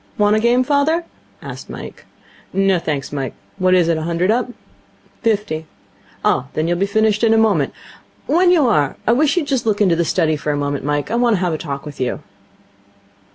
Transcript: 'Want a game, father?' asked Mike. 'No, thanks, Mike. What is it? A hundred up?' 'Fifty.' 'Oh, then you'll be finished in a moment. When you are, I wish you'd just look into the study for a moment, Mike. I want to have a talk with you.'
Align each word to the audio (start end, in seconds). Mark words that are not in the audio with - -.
'Want 0.17 0.35
a 0.35 0.39
game, 0.39 0.63
father?' 0.63 1.05
asked 1.43 1.69
Mike. 1.69 2.07
'No, 2.53 2.79
thanks, 2.79 3.11
Mike. 3.11 3.35
What 3.59 3.75
is 3.75 3.87
it? 3.87 3.99
A 3.99 4.01
hundred 4.01 4.31
up?' 4.31 4.49
'Fifty.' 5.21 5.67
'Oh, 6.25 6.47
then 6.53 6.67
you'll 6.67 6.79
be 6.79 6.87
finished 6.87 7.23
in 7.23 7.35
a 7.35 7.37
moment. 7.37 7.71
When 8.25 8.49
you 8.49 8.65
are, 8.65 8.95
I 9.05 9.11
wish 9.11 9.37
you'd 9.37 9.45
just 9.45 9.67
look 9.67 9.79
into 9.79 9.95
the 9.95 10.03
study 10.03 10.35
for 10.37 10.51
a 10.51 10.57
moment, 10.57 10.83
Mike. 10.83 11.11
I 11.11 11.15
want 11.17 11.35
to 11.35 11.39
have 11.41 11.53
a 11.53 11.57
talk 11.59 11.85
with 11.85 12.01
you.' 12.01 12.23